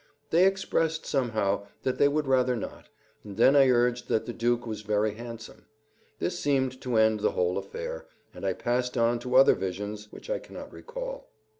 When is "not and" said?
2.55-3.37